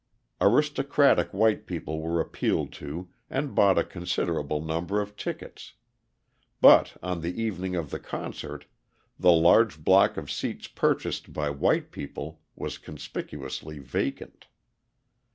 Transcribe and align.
Aristocratic 0.41 1.29
white 1.31 1.67
people 1.67 2.01
were 2.01 2.19
appealed 2.19 2.71
to 2.73 3.09
and 3.29 3.53
bought 3.53 3.77
a 3.77 3.83
considerable 3.83 4.59
number 4.59 4.99
of 4.99 5.15
tickets; 5.15 5.73
but 6.59 6.97
on 7.03 7.21
the 7.21 7.39
evening 7.39 7.75
of 7.75 7.91
the 7.91 7.99
concert 7.99 8.65
the 9.19 9.31
large 9.31 9.83
block 9.83 10.17
of 10.17 10.31
seats 10.31 10.67
purchased 10.67 11.31
by 11.33 11.51
white 11.51 11.91
people 11.91 12.41
was 12.55 12.79
conspicuously 12.79 13.77
vacant. 13.77 14.47